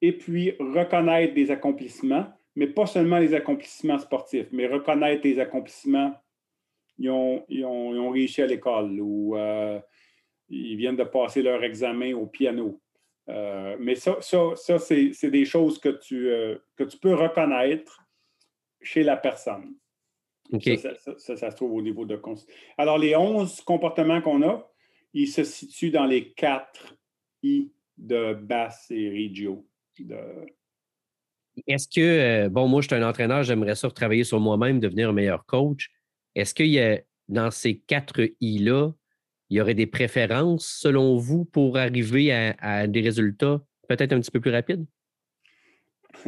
[0.00, 6.14] et puis reconnaître des accomplissements, mais pas seulement les accomplissements sportifs, mais reconnaître les accomplissements.
[6.98, 9.80] Ils ont, ils ont, ont réussi à l'école ou euh,
[10.48, 12.80] ils viennent de passer leur examen au piano.
[13.28, 18.02] Euh, mais ça, ça, c'est des choses que tu, euh, que tu peux reconnaître
[18.80, 19.74] chez la personne.
[20.76, 22.20] Ça, ça, se trouve au niveau de...
[22.78, 24.70] Alors, les 11 comportements qu'on a,
[25.16, 26.94] ils se situent dans les 4
[27.42, 29.66] I de Bass et Regio.
[31.66, 35.08] Est-ce que, euh, bon, moi, je suis un entraîneur, j'aimerais ça retravailler sur moi-même, devenir
[35.08, 35.90] un meilleur coach.
[36.34, 38.90] Est-ce qu'il y a, dans ces quatre I-là,
[39.48, 44.30] il y aurait des préférences, selon vous, pour arriver à, des résultats peut-être un petit
[44.30, 44.84] peu plus rapides?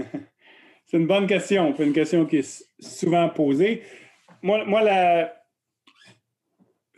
[0.87, 1.75] C'est une bonne question.
[1.77, 3.83] C'est une question qui est souvent posée.
[4.41, 4.81] Moi, moi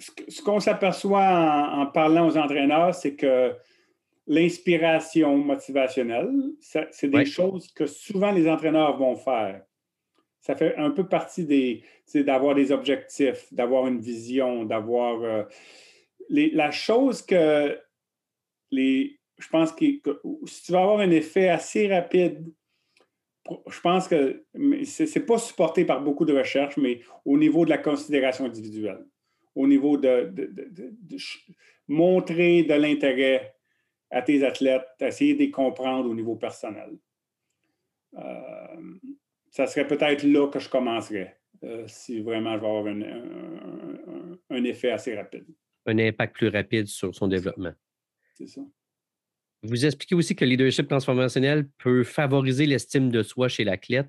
[0.00, 3.54] ce qu'on s'aperçoit en, parlant aux entraîneurs, c'est que
[4.26, 9.62] l'inspiration motivationnelle, c'est des choses que souvent les entraîneurs vont faire.
[10.40, 11.84] Ça fait un peu partie des,
[12.14, 15.42] d'avoir des objectifs, d'avoir une vision, d'avoir euh,
[16.30, 17.78] la chose que
[18.70, 19.84] les, je pense que,
[20.46, 22.52] si tu vas avoir un effet assez rapide,
[23.68, 27.70] je pense que ce n'est pas supporté par beaucoup de recherches, mais au niveau de
[27.70, 29.04] la considération individuelle,
[29.61, 30.33] au niveau de,
[31.88, 33.55] montrer de l'intérêt
[34.11, 36.99] à tes athlètes, essayer de les comprendre au niveau personnel.
[38.14, 38.94] Euh,
[39.51, 42.87] ça serait peut-être là que je commencerais, euh, si vraiment je vais avoir
[44.51, 45.46] un effet assez rapide
[45.87, 47.73] un impact plus rapide sur son développement.
[48.35, 48.62] C'est ça.
[49.62, 54.09] Vous expliquez aussi que le leadership transformationnel peut favoriser l'estime de soi chez l'athlète.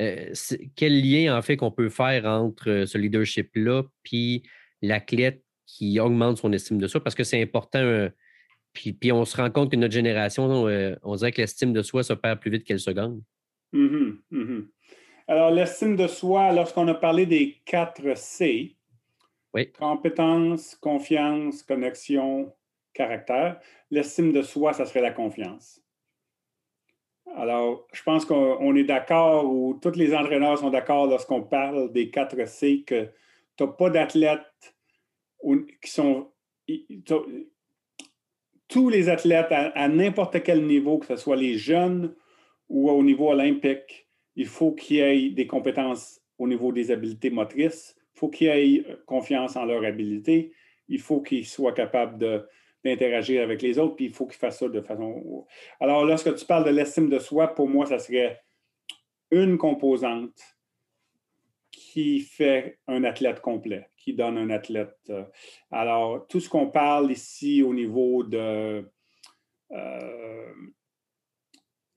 [0.00, 0.32] Euh,
[0.76, 4.42] quel lien, en fait, qu'on peut faire entre euh, ce leadership-là puis
[4.80, 7.02] l'athlète qui augmente son estime de soi?
[7.02, 7.80] Parce que c'est important.
[7.80, 8.08] Euh,
[8.72, 10.44] puis, puis, on se rend compte que notre génération,
[11.02, 13.20] on, dirait que l'estime de soi se perd plus vite qu'elle se gagne.
[13.74, 14.66] Mm-hmm, mm-hmm.
[15.28, 18.76] Alors, l'estime de soi, lorsqu'on a parlé des 4 C,
[19.52, 19.72] oui.
[19.72, 22.52] Compétence, confiance, connexion,
[22.92, 23.58] caractère.
[23.90, 25.80] L'estime de soi, ça serait la confiance.
[27.36, 32.10] Alors, je pense qu'on est d'accord, ou tous les entraîneurs sont d'accord lorsqu'on parle des
[32.10, 33.08] 4 C, que
[33.56, 34.74] tu n'as pas d'athlètes
[35.82, 36.28] qui sont.
[38.68, 42.14] Tous les athlètes à, n'importe quel niveau, que ce soit les jeunes
[42.68, 47.30] ou au niveau olympique, il faut qu'il y ait des compétences au niveau des habiletés
[47.30, 50.52] motrices, faut qu'ils aient euh, confiance en leur habilité.
[50.88, 52.46] Il faut qu'ils soient capables
[52.84, 55.46] d'interagir avec les autres, puis il faut qu'ils fassent ça de façon.
[55.80, 58.40] Alors, lorsque tu parles de l'estime de soi, pour moi, ça serait
[59.30, 60.40] une composante
[61.70, 64.96] qui fait un athlète complet, qui donne un athlète.
[65.10, 65.24] Euh,
[65.70, 68.84] alors, tout ce qu'on parle ici au niveau de
[69.72, 70.52] euh,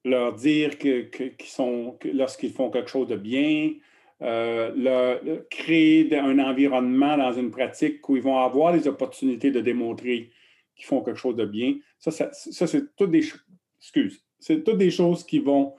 [0.06, 1.10] leur dire que,
[1.46, 3.74] sont, lorsqu'ils font quelque chose de bien,
[4.22, 10.32] euh, créer un environnement dans une pratique où ils vont avoir les opportunités de démontrer
[10.75, 11.75] qu'ils font quelque chose de bien.
[11.99, 13.23] Ça, c'est toutes des
[13.79, 15.75] excuse, c'est toutes des choses qui vont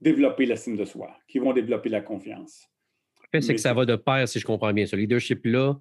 [0.00, 2.66] développer l'estime de soi, qui vont développer la confiance.
[3.32, 4.86] c'est que ça va de pair, si je comprends bien.
[4.86, 5.78] Ce leadership-là,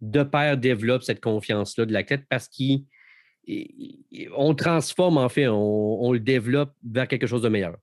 [0.00, 6.20] de pair, développe cette confiance-là de la tête parce qu'on transforme, en fait, on, le
[6.20, 7.76] développe vers quelque chose de meilleur.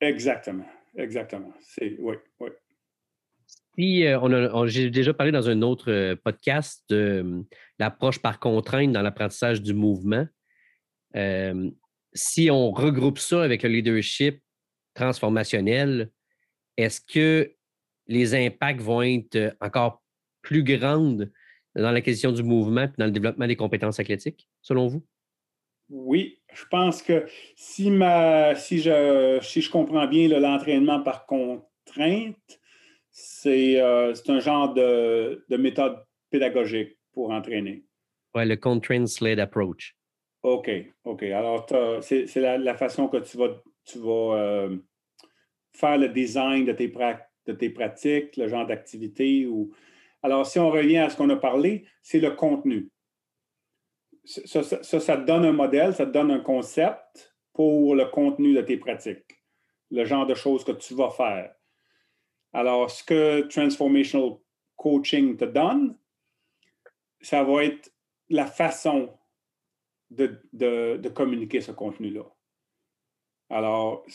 [0.00, 0.66] Exactement,
[0.96, 1.52] exactement.
[1.60, 2.50] C'est, oui, oui.
[3.78, 7.46] Euh, j'ai déjà parlé dans un autre euh, podcast de hum,
[7.78, 10.26] l'approche par contrainte dans l'apprentissage du mouvement.
[12.14, 14.40] si on regroupe ça avec le leadership
[14.94, 16.10] transformationnel,
[16.76, 17.52] est-ce que
[18.06, 20.02] les impacts vont être euh, encore
[20.42, 21.18] plus grands
[21.74, 25.04] dans la question du mouvement et dans le développement des compétences athlétiques, selon vous?
[25.88, 32.36] Oui, je pense que si, ma, si je comprends bien l'entraînement par contrainte,
[33.46, 37.84] euh, c'est un genre de, méthode pédagogique pour entraîner.
[38.34, 39.96] Oui, le Constraint Sled Approach.
[40.42, 40.70] OK,
[41.04, 41.22] OK.
[41.24, 41.66] Alors,
[42.02, 44.76] c'est la, façon que tu vas, tu vas euh,
[45.72, 46.92] faire le design de tes,
[47.46, 49.46] de tes pratiques, le genre d'activité.
[49.46, 49.72] Ou...
[50.22, 52.90] Alors, si on revient à ce qu'on a parlé, c'est le contenu.
[54.24, 58.54] Ça, ça, ça, te donne un modèle, ça te donne un concept pour le contenu
[58.54, 59.42] de tes pratiques,
[59.90, 61.54] le genre de choses que tu vas faire.
[62.56, 64.38] Alors, ce que Transformational
[64.76, 65.94] Coaching te donne,
[67.20, 67.92] ça va être
[68.30, 69.10] la façon
[70.08, 72.22] de, communiquer ce contenu-là.
[73.50, 74.06] Alors,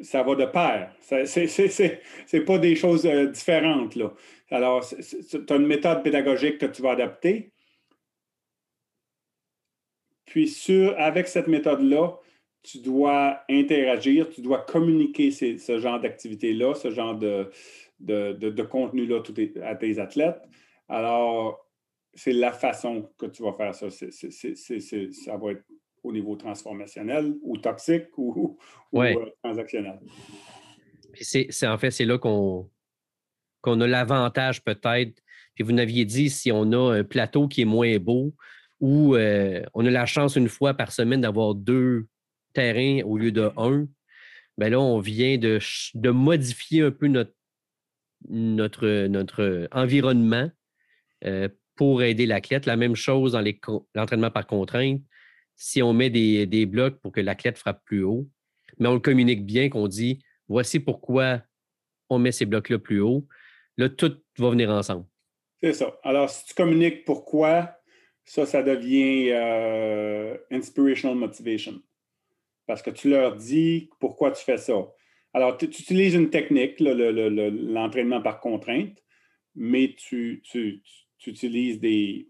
[0.00, 0.92] ça va de pair.
[1.02, 3.94] Ce n'est pas des choses euh, différentes.
[3.94, 4.12] Là.
[4.50, 7.52] Alors, tu as une méthode pédagogique que tu vas adapter.
[10.24, 12.18] Puis, sur, avec cette méthode-là,
[12.64, 17.50] tu dois interagir, tu dois communiquer ce genre d'activité-là, ce genre de,
[18.00, 19.22] de, contenu-là
[19.62, 20.42] à tes athlètes.
[20.88, 21.68] Alors,
[22.14, 23.88] c'est la façon que tu vas faire ça.
[23.90, 25.64] ça va être
[26.02, 28.58] au niveau transformationnel ou toxique ou,
[28.94, 29.98] euh, transactionnel.
[31.20, 32.70] C'est en fait, c'est là qu'on
[33.62, 35.22] qu'on a l'avantage peut-être.
[35.54, 38.34] Puis vous n'aviez dit si on a un plateau qui est moins beau
[38.80, 42.06] ou euh, on a la chance une fois par semaine d'avoir deux
[42.52, 43.86] terrains au lieu de un,
[44.58, 45.58] bien là, on vient de,
[45.94, 47.33] de modifier un peu notre,
[48.28, 50.50] notre, notre environnement
[51.24, 52.66] euh, pour aider l'athlète.
[52.66, 53.44] La même chose dans
[53.94, 55.00] l'entraînement par contrainte.
[55.56, 58.28] Si on met des, des blocs pour que l'athlète frappe plus haut,
[58.78, 61.42] mais on le communique bien, qu'on dit voici pourquoi
[62.10, 63.26] on met ces blocs-là plus haut.
[63.76, 65.06] Là, tout va venir ensemble.
[65.62, 65.98] C'est ça.
[66.02, 67.76] Alors, si tu communiques pourquoi,
[68.24, 71.80] ça, ça devient euh, inspirational motivation.
[72.66, 74.74] Parce que tu leur dis pourquoi tu fais ça.
[75.34, 79.02] Alors, tu, utilises une technique, l'entraînement par contrainte,
[79.56, 80.42] mais tu,
[81.26, 82.28] utilises des,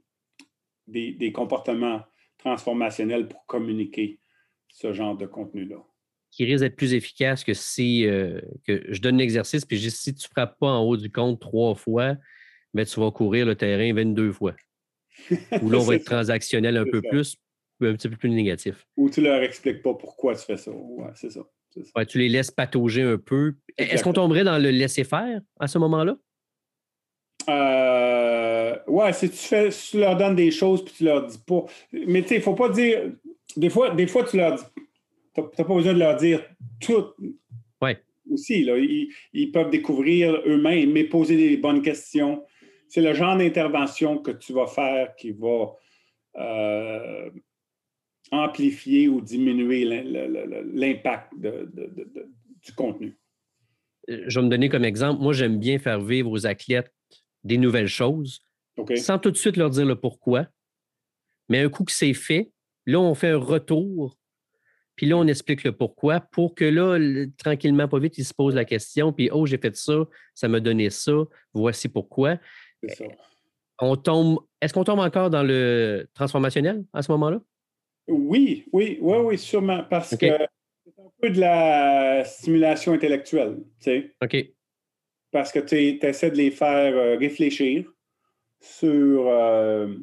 [0.86, 2.02] des, comportements
[2.38, 4.20] transformationnels pour communiquer
[4.68, 5.84] ce genre de contenu-là.
[6.30, 10.26] Qui risque d'être plus efficace que si euh, que je donne l'exercice, puis si tu
[10.26, 12.16] ne frappes pas en haut du compte trois fois,
[12.72, 14.54] mais tu vas courir le terrain 22 fois.
[15.62, 17.36] Ou là, on va être transactionnel un peu plus,
[17.82, 18.86] un petit peu plus négatif.
[18.96, 20.72] Ou tu leur expliques pas pourquoi tu fais ça.
[20.72, 21.42] Ouais, c'est ça.
[22.08, 23.54] Tu les laisses patauger un peu.
[23.76, 26.16] Est-ce qu'on tomberait dans le laisser faire à ce moment-là?
[27.48, 31.64] Euh, ouais, si tu, fais, tu leur donnes des choses puis tu leur dis pas.
[31.92, 33.12] Mais tu sais, il ne faut pas dire.
[33.56, 34.64] Des fois, des fois, tu leur dis.
[35.34, 36.42] Tu n'as pas besoin de leur dire
[36.80, 37.06] tout.
[37.82, 38.00] Ouais.
[38.30, 42.42] Aussi, là, ils, ils peuvent découvrir eux-mêmes, mais poser des bonnes questions
[42.94, 45.72] c'est le genre d'intervention que tu vas faire qui va
[46.36, 47.28] euh,
[48.34, 53.18] amplifier ou diminuer l'impact du contenu.
[54.10, 56.92] Euh, je vais me donner comme exemple, moi j'aime bien faire vivre aux athlètes
[57.42, 58.40] des nouvelles choses,
[58.96, 60.46] sans tout de suite leur dire le pourquoi.
[61.48, 62.50] Mais un coup que c'est fait,
[62.86, 64.18] là on fait un retour,
[64.96, 66.98] puis là on explique le pourquoi pour que là,
[67.36, 70.60] tranquillement, pas vite, ils se posent la question, puis oh, j'ai fait ça, ça m'a
[70.60, 71.12] donné ça,
[71.52, 72.38] voici pourquoi.
[73.80, 74.38] On tombe.
[74.60, 77.40] Est-ce qu'on tombe encore dans le transformationnel à ce moment-là?
[78.08, 79.84] Oui, oui, oui, oui, sûrement.
[79.88, 83.58] Parce que c'est un peu de la stimulation intellectuelle.
[83.80, 84.14] Tu sais.
[84.22, 84.36] OK.
[85.30, 87.90] Parce que tu essaies de les faire euh, réfléchir
[88.60, 89.94] sur, euh,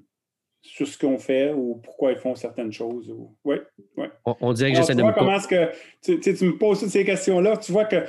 [0.61, 3.13] sur ce qu'on fait ou pourquoi ils font certaines choses.
[3.45, 3.57] Oui,
[3.97, 4.07] oui.
[4.25, 5.13] On, dirait que j'essaie de me.
[5.13, 7.57] Comment est-ce que tu, tu me poses toutes ces questions-là?
[7.57, 8.03] Tu vois que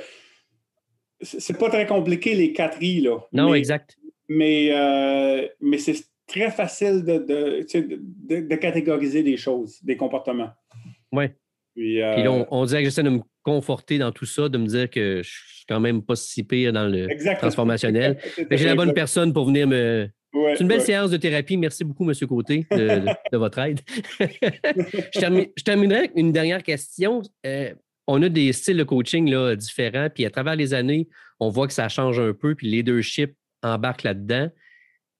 [1.21, 3.19] c'est pas très compliqué, les quatre I, là.
[3.31, 3.97] Non, exact.
[4.27, 5.95] Mais, euh, mais c'est
[6.27, 10.49] très facile de, de, catégoriser des choses, des comportements.
[11.11, 11.25] Oui.
[11.75, 14.89] Puis, euh, on, dirait que j'essaie de me conforter dans tout ça, de me dire
[14.89, 17.07] que je suis quand même pas si pire dans le
[17.37, 18.19] transformationnel.
[18.51, 20.07] J'ai la bonne personne pour venir me.
[20.33, 21.57] c'est une belle séance de thérapie.
[21.57, 22.15] Merci beaucoup, M.
[22.27, 23.79] Côté, de, votre aide.
[24.19, 27.23] je, terminerai avec une dernière question.
[27.45, 27.73] Euh,
[28.07, 31.07] on a des styles de coaching là, différents, puis à travers les années,
[31.39, 33.33] on voit que ça change un peu, puis leadership
[33.63, 34.49] embarque là-dedans.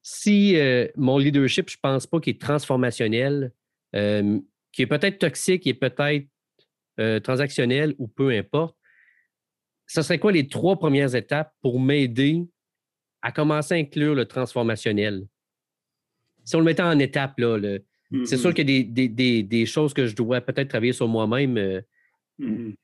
[0.06, 3.54] Si euh, mon leadership, je ne pense pas qu'il est transformationnel,
[3.96, 4.38] euh,
[4.74, 6.28] qui est peut-être toxique, qui est peut-être
[7.00, 8.76] euh, transactionnel ou peu importe,
[9.88, 12.46] ce serait quoi les trois premières étapes pour m'aider
[13.22, 15.26] à commencer à inclure le transformationnel?
[16.44, 17.58] Si on le mettait en étapes, là,
[18.26, 18.54] c'est sûr mm-hmm.
[18.54, 21.82] qu'il y a des, choses que je dois peut-être travailler sur moi-même.
[22.39, 22.76] Mm-hmm.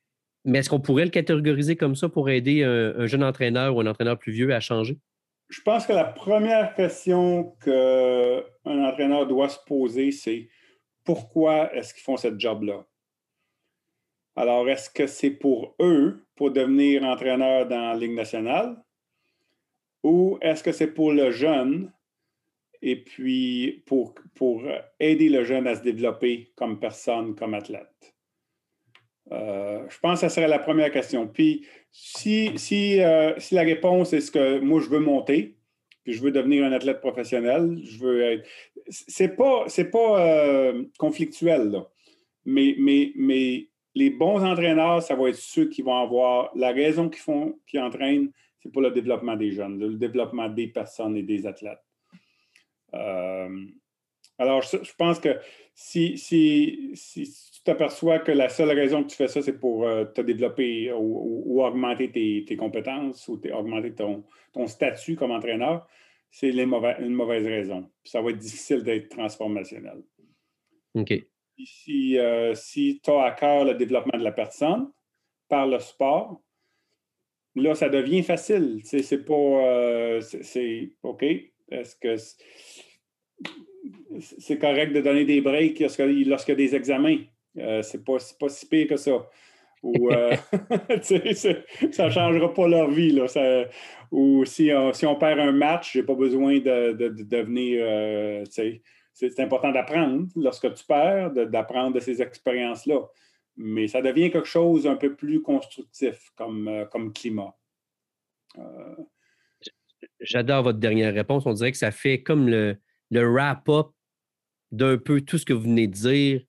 [0.45, 3.87] Mais est-ce qu'on pourrait le catégoriser comme ça pour aider un, jeune entraîneur ou un
[3.87, 4.97] entraîneur plus vieux à changer?
[5.49, 8.43] Je pense que la première question qu'un
[8.85, 10.47] entraîneur doit se poser, c'est
[11.03, 12.85] pourquoi est-ce qu'ils font ce job-là?
[14.35, 18.81] Alors, est-ce que c'est pour eux, pour devenir entraîneur dans la Ligue nationale?
[20.03, 21.91] Ou est-ce que c'est pour le jeune
[22.81, 24.63] et puis pour, pour
[24.99, 28.15] aider le jeune à se développer comme personne, comme athlète?
[29.31, 31.27] Euh, je pense que ça serait la première question.
[31.27, 35.55] Puis, si, si, euh, si la réponse est ce que moi, je veux monter,
[36.03, 38.47] puis je veux devenir un athlète professionnel, je veux être...
[38.89, 41.87] C'est pas, c'est pas euh, conflictuel, là.
[42.45, 47.09] Mais, mais, mais les bons entraîneurs, ça va être ceux qui vont avoir la raison
[47.09, 48.31] qu'ils font, qui entraînent,
[48.63, 51.83] c'est pour le développement des jeunes, le développement des personnes et des athlètes.
[52.93, 55.37] alors, je, je, pense que
[55.75, 60.03] si, si, si t'aperçois que la seule raison que tu fais ça, c'est pour euh,
[60.03, 65.87] te développer ou, augmenter tes, compétences ou augmenter ton, ton, statut comme entraîneur,
[66.31, 67.87] c'est une mauvaise raison.
[68.03, 70.01] ça va être difficile d'être transformationnel.
[70.95, 71.13] OK.
[71.63, 74.91] si, euh, si tu as à cœur le développement de la personne
[75.47, 76.41] par le sport,
[77.55, 78.81] là, ça devient facile.
[78.83, 79.33] C'est pas.
[79.33, 81.23] Euh, c'est OK.
[81.23, 82.15] Est-ce que
[84.39, 87.19] c'est correct de donner des breaks lorsqu'il y a des examens?
[87.57, 89.27] Euh, c'est pas, pas si pire que ça.
[89.81, 90.35] Ou, euh,
[91.01, 93.11] ça ne changera pas leur vie.
[93.11, 93.25] Là.
[94.11, 97.23] ou si on, si on, perd un match, je n'ai pas besoin de, de, de
[97.23, 97.81] devenir.
[97.83, 98.43] Euh,
[99.13, 103.01] c'est important d'apprendre lorsque tu perds, d'apprendre de, ces expériences-là.
[103.57, 107.53] Mais ça devient quelque chose un peu plus constructif comme, comme climat.
[110.21, 111.45] J'adore votre dernière réponse.
[111.45, 112.77] On dirait que ça fait comme le,
[113.11, 113.87] le wrap-up
[114.71, 116.41] d'un peu tout ce que vous venez de dire.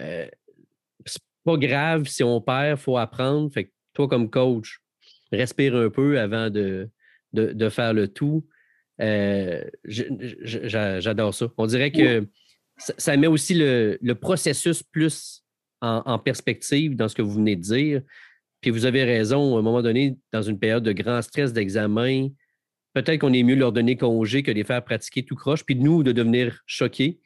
[0.00, 0.26] Euh,
[1.04, 3.52] c'est pas grave si on perd, il faut apprendre.
[3.52, 4.80] Fait que toi, comme coach,
[5.32, 6.88] respire un peu avant de,
[7.32, 8.46] de, faire le tout.
[9.00, 11.48] Euh, j'adore ça.
[11.56, 12.26] On dirait que
[12.76, 15.44] ça, met aussi le, processus plus
[15.80, 18.02] en, en, perspective dans ce que vous venez de dire.
[18.60, 22.28] Puis vous avez raison, à un moment donné, dans une période de grand stress d'examen,
[22.94, 25.74] peut-être qu'on est mieux leur donner congé que de les faire pratiquer tout croche, puis
[25.74, 27.20] nous, de devenir choqués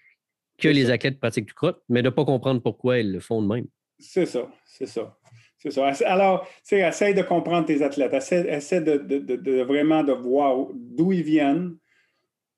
[0.59, 3.43] que les athlètes pratiquent tout croche, mais de ne pas comprendre pourquoi ils le font
[3.43, 3.67] de même.
[3.99, 5.17] C'est ça, c'est ça.
[5.59, 5.87] C'est ça.
[6.07, 8.13] Alors, essaye de comprendre tes athlètes.
[8.13, 11.77] Essaye, de, vraiment de voir d'où ils viennent,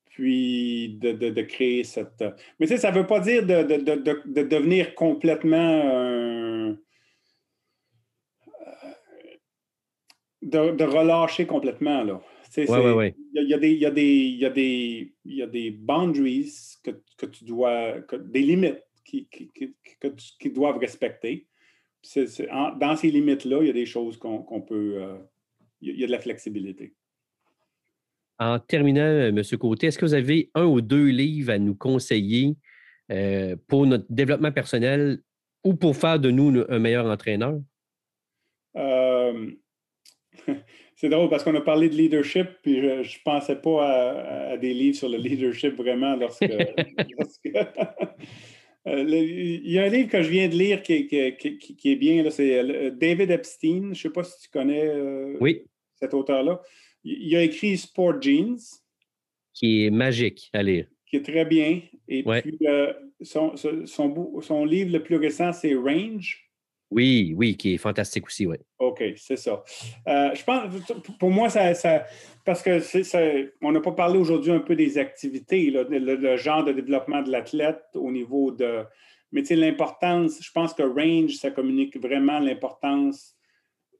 [0.05, 2.23] puis de, créer cette.
[2.59, 3.63] Mais tu sais, ça ne veut pas dire de,
[4.43, 6.75] devenir complètement.
[10.41, 12.21] de, relâcher complètement, là.
[12.57, 12.65] Il
[13.33, 16.51] y, a, des, y, a des, y, a des, boundaries
[16.83, 19.49] que, que tu dois, des limites qui, qui,
[20.39, 21.47] qui, doivent respecter.
[22.53, 24.95] dans ces limites-là, il y a des choses qu'on peut.
[24.97, 25.17] Euh,
[25.81, 26.93] il y a de la flexibilité.
[28.39, 29.43] En terminant, euh, M.
[29.57, 32.55] Côté, est-ce que vous avez un ou deux livres à nous conseiller
[33.11, 35.19] euh, pour notre développement personnel
[35.63, 37.59] ou pour faire de nous un meilleur entraîneur?
[40.99, 44.73] C'est drôle parce qu'on a parlé de leadership, puis je ne pensais pas à, des
[44.73, 46.43] livres sur le leadership vraiment lorsque.
[48.87, 52.59] Euh, il y a un livre que je viens de lire qui, est bien, c'est
[52.59, 53.81] euh, David Epstein.
[53.81, 55.37] Je ne sais pas si tu connais euh,
[55.95, 56.61] cet auteur-là.
[57.03, 58.57] Il, a écrit Sport Jeans.
[59.53, 60.87] Qui est magique à lire.
[61.05, 61.81] Qui est très bien.
[62.07, 62.57] Et puis,
[63.21, 66.48] son, son, livre le plus récent, c'est Range.
[66.91, 68.57] Oui, oui, qui est fantastique aussi, oui.
[68.79, 69.63] OK, c'est ça.
[70.07, 70.73] Euh, je pense,
[71.19, 72.05] pour moi, ça,
[72.43, 76.71] parce que c'est, on n'a pas parlé aujourd'hui un peu des activités, le, genre de
[76.71, 78.83] développement de l'athlète au niveau de.
[79.31, 83.35] Mais tu sais, l'importance, je pense que range, ça communique vraiment l'importance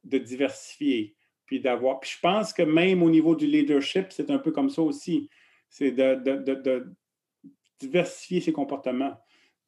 [0.03, 1.99] de diversifier, puis d'avoir.
[1.99, 5.29] Puis je pense que même au niveau du leadership, c'est un peu comme ça aussi.
[5.69, 6.95] C'est de
[7.79, 9.15] diversifier ses comportements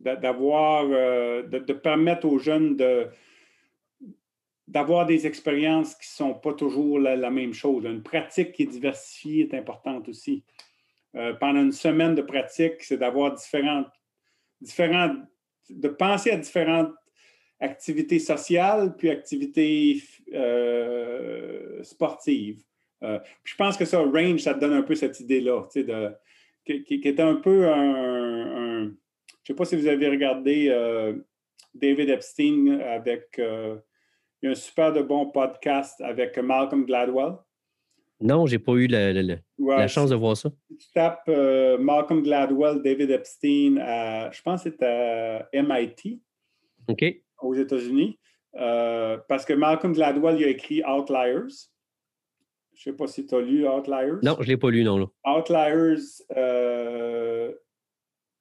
[0.01, 3.07] d'avoir, euh, de, permettre aux jeunes de,
[4.67, 7.85] d'avoir des expériences qui ne sont pas toujours la, même chose.
[7.85, 10.43] Une pratique qui est diversifiée est importante aussi.
[11.15, 13.91] Euh, pendant une semaine de pratique, c'est d'avoir différentes,
[14.61, 15.17] différentes,
[15.69, 16.93] de penser à différentes
[17.59, 20.01] activités sociales puis activités
[20.33, 22.63] euh, sportives.
[23.01, 26.11] je pense que ça, range, ça te donne un peu cette idée-là, de,
[26.65, 28.91] qui, est un peu un
[29.51, 31.13] ne sais pas si vous avez regardé euh,
[31.73, 33.37] David Epstein avec.
[33.39, 33.77] Euh,
[34.41, 37.33] il y a un super de bon podcast avec Malcolm Gladwell.
[38.19, 40.49] Non, je n'ai pas eu la, chance de voir ça.
[40.69, 43.75] Tu tapes euh, Malcolm Gladwell, David Epstein,
[44.31, 46.21] je pense que c'est à MIT,
[47.39, 48.17] aux États-Unis.
[48.53, 51.53] parce que Malcolm Gladwell il a écrit Outliers.
[52.73, 54.21] Je ne sais pas si tu as lu Outliers.
[54.23, 54.97] Non, je ne l'ai pas lu, non.
[54.97, 55.05] Là.
[55.23, 56.01] Outliers,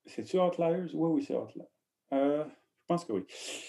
[0.06, 0.92] c'est-tu Outliers?
[0.94, 1.68] Oui, oui, c'est Outliers.
[2.12, 3.24] Euh, je pense que oui.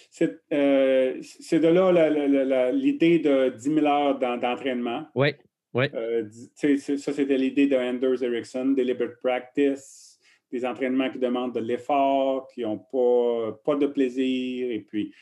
[0.10, 5.06] C'est euh, de là l'idée de 10 000 heures d'entraînement.
[5.16, 5.36] oui,
[5.74, 5.86] oui.
[5.94, 10.20] Euh, ça, c'était l'idée de Anders Ericsson, Deliberate Practice,
[10.52, 14.70] des entraînements qui demandent de l'effort, qui n'ont pas, pas de plaisir.
[14.72, 15.14] Et puis,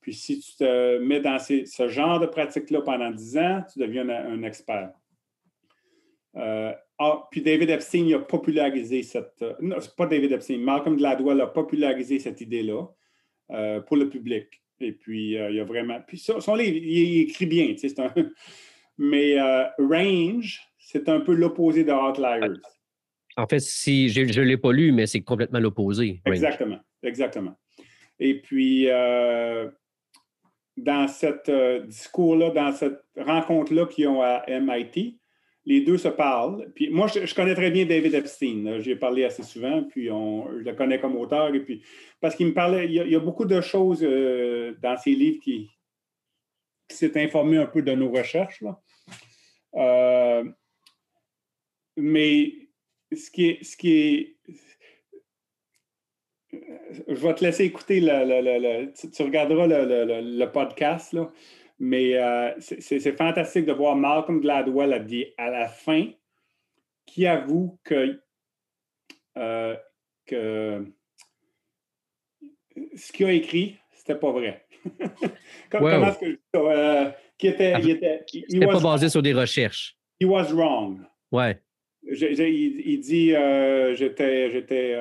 [0.00, 4.08] puis si tu te mets dans ce genre de pratique-là pendant 10 ans, tu deviens
[4.08, 4.92] un, expert.
[6.98, 9.42] Ah, puis David Epstein a popularisé cette.
[9.42, 12.86] Euh, non, c'est pas David Epstein, Malcolm Gladwell a popularisé cette idée-là
[13.50, 14.62] euh, pour le public.
[14.80, 16.00] Et puis, euh, il y a vraiment.
[16.06, 18.12] Puis son, livre, il, écrit bien, tu sais, un...
[18.98, 19.38] Mais
[19.78, 22.58] Range, c'est un peu l'opposé de Outliers.
[23.36, 26.22] En fait, si je ne l'ai pas lu, mais c'est complètement l'opposé.
[26.24, 27.54] Exactement, exactement.
[28.18, 28.86] Et puis,
[30.78, 35.18] dans ce discours-là, dans cette rencontre-là qu'ils ont à MIT,
[35.66, 36.70] les deux se parlent.
[36.74, 38.78] Puis moi, je, connais très bien David Epstein.
[38.80, 41.52] J'ai parlé assez souvent, puis on, je le connais comme auteur.
[41.54, 41.82] Et puis,
[42.20, 45.70] parce qu'il me parlait, il y, a, beaucoup de choses euh, dans ses livres qui,
[46.88, 48.62] s'est informé un peu de nos recherches.
[49.74, 50.44] Euh,
[51.96, 52.52] mais
[53.12, 54.36] ce qui est, ce qui est
[57.08, 61.30] je vais te laisser écouter le, tu, regarderas le, podcast, là,
[61.78, 66.06] mais euh, c'est fantastique de voir Malcolm Gladwell à, à la fin
[67.06, 68.20] qui avoue que,
[69.38, 69.76] euh,
[70.26, 70.84] que
[72.96, 74.66] ce qu'il a écrit, c'était pas vrai.
[75.70, 79.96] comment est-ce que euh, qui était, il était, pas basé sur des recherches.
[80.20, 81.00] He was wrong.
[81.30, 81.60] Ouais.
[82.02, 84.98] il, dit, euh, j'étais, j'étais,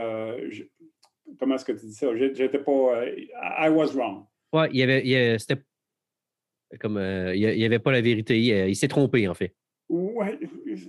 [1.40, 2.08] comment est-ce que tu dis ça?
[2.16, 4.26] J'étais pas, I was wrong.
[4.52, 5.62] Ouais, il y avait, c'était
[6.80, 7.00] comme,
[7.34, 8.40] il n'y avait pas la vérité.
[8.40, 9.54] Il, s'est trompé, en fait.
[9.88, 10.40] Ouais,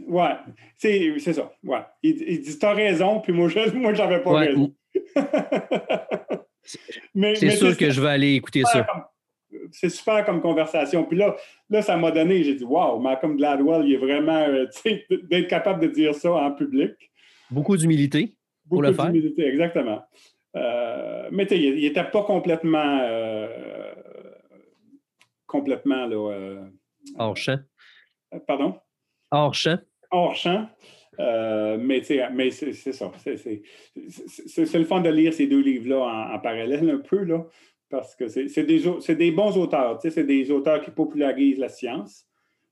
[0.08, 0.32] ouais.
[0.76, 1.52] C'est, ça.
[1.62, 1.80] Ouais.
[2.02, 4.74] Il, il dit, t'as raison, puis moi, je, moi, j'avais pas raison.
[7.14, 8.86] c'est sûr que je vais aller écouter ça.
[9.70, 11.04] C'est super comme conversation.
[11.04, 11.36] Puis là,
[11.70, 14.66] là ça m'a donné, j'ai dit, wow, Malcolm Gladwell, il est vraiment, euh,
[15.30, 16.92] d'être capable de dire ça en public.
[17.50, 18.34] Beaucoup d'humilité
[18.68, 19.06] pour le faire.
[19.06, 20.02] Beaucoup d'humilité, exactement.
[20.56, 23.48] Euh, mais tu sais, il n'était pas complètement, euh,
[25.58, 26.68] complètement, là...
[27.18, 27.60] Hors champ.
[28.46, 28.78] Pardon?
[29.30, 29.78] Hors champ.
[30.10, 30.68] Hors champ.
[31.18, 32.02] Euh, mais
[32.32, 33.10] mais c'est ça.
[33.24, 37.46] C'est le fun de lire ces deux livres-là en, parallèle un peu, là,
[37.88, 39.98] parce que c'est des, des, bons auteurs.
[40.02, 42.26] C'est des auteurs qui popularisent la science,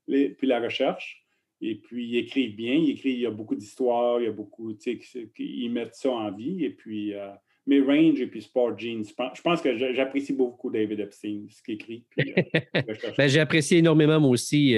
[0.06, 1.24] les, puis la recherche.
[1.60, 2.74] Et puis, ils écrivent bien.
[2.74, 5.94] Ils écrivent, il y a beaucoup d'histoires, il y a beaucoup, tu sais, ils mettent
[5.94, 6.64] ça en vie.
[6.64, 7.30] Et puis, euh,
[7.66, 11.74] mais Range et puis Sport Jeans, je pense que j'apprécie beaucoup David Epstein, ce qu'il
[11.74, 12.04] écrit.
[12.18, 12.82] Euh,
[13.18, 14.76] ben, j'ai apprécié énormément, moi aussi,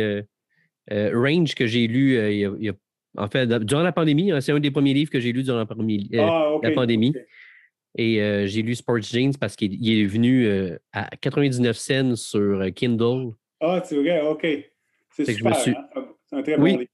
[0.90, 2.72] Range que j'ai lu il y a
[3.16, 5.58] en fait, durant la pandémie, hein, c'est un des premiers livres que j'ai lu durant
[5.58, 7.14] la, euh, ah, pandémie.
[7.96, 12.66] Et euh, j'ai lu Sports Jeans parce qu'il est venu euh, à 99 cents sur
[12.74, 13.32] Kindle.
[13.60, 14.46] Ah, c'est vrai, OK.
[15.10, 15.56] C'est super.
[15.56, 16.84] Hein, c'est un très bon oui, livre.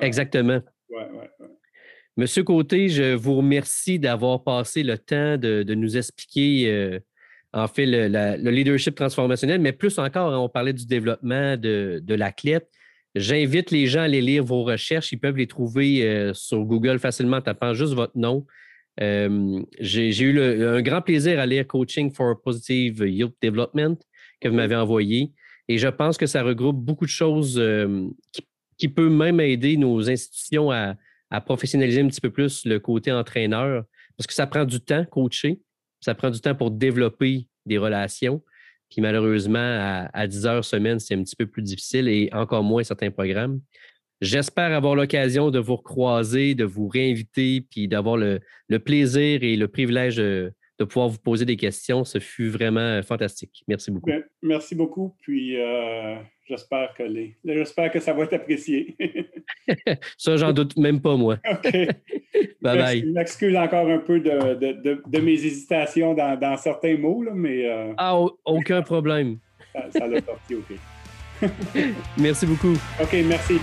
[0.00, 0.60] Exactement.
[2.18, 6.98] Monsieur Côté, je vous remercie d'avoir passé le temps de, nous expliquer,
[7.52, 12.14] en fait, le, leadership transformationnel, mais plus encore, hein, on parlait du développement de, de
[12.14, 12.68] l'athlète.
[13.14, 15.12] J'invite les gens à aller lire vos recherches.
[15.12, 18.44] Ils peuvent les trouver euh, sur Google facilement en tapant juste votre nom.
[19.00, 23.96] Euh, j'ai eu un grand plaisir à lire Coaching for Positive Youth Development
[24.40, 25.30] que vous m'avez envoyé.
[25.68, 28.42] Et je pense que ça regroupe beaucoup de choses euh, qui,
[28.76, 30.94] qui, peut même aider nos institutions à,
[31.30, 33.84] à, professionnaliser un petit peu plus le côté entraîneur.
[34.16, 35.60] Parce que ça prend du temps, coacher.
[36.00, 38.42] Ça prend du temps pour développer des relations.
[38.90, 42.82] Puis malheureusement, à, 10 heures semaine, c'est un petit peu plus difficile et encore moins
[42.82, 43.60] certains programmes.
[44.20, 48.40] J'espère avoir l'occasion de vous recroiser, de vous réinviter, puis d'avoir le,
[48.84, 50.52] plaisir et le privilège de,
[50.84, 52.04] pouvoir vous poser des questions.
[52.04, 53.64] Ce fut vraiment fantastique.
[53.68, 54.10] Merci beaucoup.
[54.10, 55.14] Ben, merci beaucoup.
[55.20, 56.16] Puis euh,
[56.46, 58.96] j'espère que les, j'espère que ça va être apprécié.
[60.16, 61.38] ça, j'en doute même pas, moi.
[61.50, 61.72] OK.
[62.62, 63.00] bye bye.
[63.00, 67.68] Je m'excuse encore un peu de, mes hésitations dans, certains mots, mais.
[67.68, 69.38] Euh, ah, aucun problème.
[69.90, 71.50] ça l'a sorti, OK.
[72.18, 72.74] merci beaucoup.
[73.00, 73.54] OK, merci.